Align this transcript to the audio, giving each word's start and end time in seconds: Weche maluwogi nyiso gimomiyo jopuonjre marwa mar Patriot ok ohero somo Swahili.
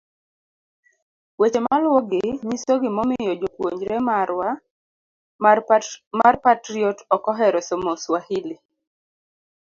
Weche 1.39 1.59
maluwogi 1.65 2.23
nyiso 2.47 2.73
gimomiyo 2.81 3.33
jopuonjre 3.41 3.95
marwa 4.07 4.49
mar 6.19 6.35
Patriot 6.45 6.97
ok 7.15 7.23
ohero 7.31 7.59
somo 7.67 7.91
Swahili. 8.03 8.55